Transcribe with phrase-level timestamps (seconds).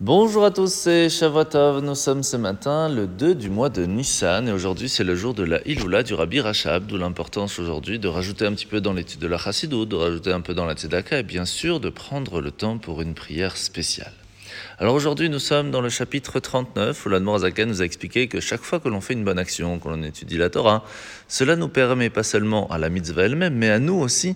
[0.00, 1.80] Bonjour à tous, c'est Shavuotov.
[1.80, 5.34] Nous sommes ce matin le 2 du mois de Nissan et aujourd'hui c'est le jour
[5.34, 8.92] de la Iloula du Rabbi Rachab, d'où l'importance aujourd'hui de rajouter un petit peu dans
[8.92, 11.90] l'étude de la Chassidou, de rajouter un peu dans la Tzedaka et bien sûr de
[11.90, 14.23] prendre le temps pour une prière spéciale.
[14.78, 18.62] Alors aujourd'hui, nous sommes dans le chapitre 39 où l'Admorazaken nous a expliqué que chaque
[18.62, 20.84] fois que l'on fait une bonne action, que l'on étudie la Torah,
[21.28, 24.34] cela nous permet pas seulement à la mitzvah elle-même, mais à nous aussi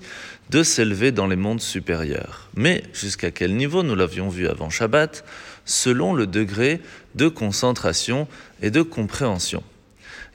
[0.50, 2.48] de s'élever dans les mondes supérieurs.
[2.54, 5.24] Mais jusqu'à quel niveau, nous l'avions vu avant Shabbat,
[5.64, 6.80] selon le degré
[7.14, 8.28] de concentration
[8.62, 9.62] et de compréhension.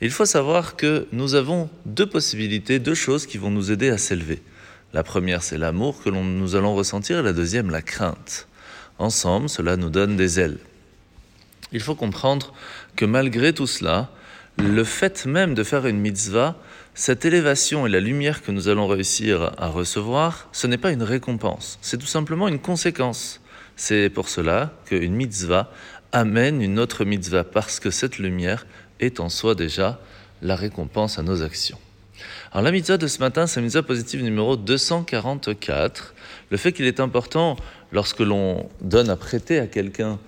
[0.01, 3.97] Il faut savoir que nous avons deux possibilités, deux choses qui vont nous aider à
[3.97, 4.41] s'élever.
[4.93, 8.47] La première, c'est l'amour que nous allons ressentir, et la deuxième, la crainte.
[8.99, 10.59] Ensemble, cela nous donne des ailes.
[11.71, 12.53] Il faut comprendre
[12.95, 14.09] que malgré tout cela,
[14.57, 16.55] le fait même de faire une mitzvah,
[16.93, 21.01] cette élévation et la lumière que nous allons réussir à recevoir, ce n'est pas une
[21.01, 23.41] récompense, c'est tout simplement une conséquence.
[23.75, 25.71] C'est pour cela qu'une mitzvah
[26.11, 28.67] amène une autre mitzvah, parce que cette lumière
[28.99, 29.99] est en soi déjà
[30.43, 31.79] la récompense à nos actions.
[32.51, 36.13] Alors la mitzvah de ce matin, c'est la mitzvah positive numéro 244.
[36.49, 37.55] Le fait qu'il est important,
[37.91, 40.19] lorsque l'on donne à prêter à quelqu'un,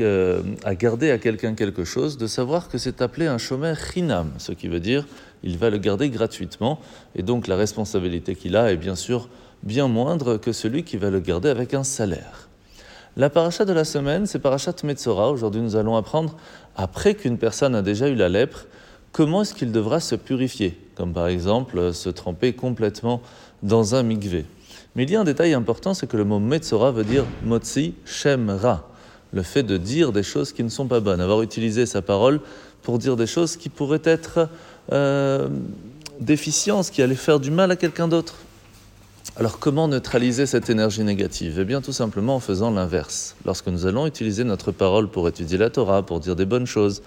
[0.00, 4.52] à garder à quelqu'un quelque chose, de savoir que c'est appelé un shomer chinam, ce
[4.52, 5.06] qui veut dire
[5.42, 6.80] il va le garder gratuitement,
[7.14, 9.28] et donc la responsabilité qu'il a est bien sûr
[9.62, 12.48] bien moindre que celui qui va le garder avec un salaire.
[13.16, 15.30] La paracha de la semaine, c'est parachat Metzora.
[15.30, 16.36] Aujourd'hui, nous allons apprendre,
[16.74, 18.66] après qu'une personne a déjà eu la lèpre,
[19.12, 23.20] comment est-ce qu'il devra se purifier, comme par exemple se tremper complètement
[23.62, 24.44] dans un mikvé.
[24.96, 27.94] Mais il y a un détail important, c'est que le mot Metzora veut dire Motzi
[28.04, 28.88] Shem Ra,
[29.32, 32.40] le fait de dire des choses qui ne sont pas bonnes, avoir utilisé sa parole
[32.82, 34.48] pour dire des choses qui pourraient être
[34.92, 35.48] euh,
[36.20, 38.36] déficiences, qui allaient faire du mal à quelqu'un d'autre.
[39.36, 41.58] Alors comment neutraliser cette énergie négative?
[41.58, 43.34] Eh bien tout simplement en faisant l'inverse.
[43.44, 47.02] Lorsque nous allons utiliser notre parole pour étudier la Torah, pour dire des bonnes choses,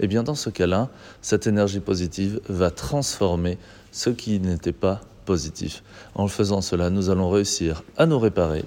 [0.00, 0.88] eh bien dans ce cas-là,
[1.20, 3.58] cette énergie positive va transformer
[3.92, 5.82] ce qui n'était pas positif.
[6.14, 8.64] En faisant cela, nous allons réussir à nous réparer,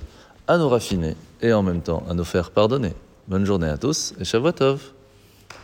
[0.48, 2.94] à nous raffiner et en même temps à nous faire pardonner.
[3.28, 4.52] Bonne journée à tous et Shavuot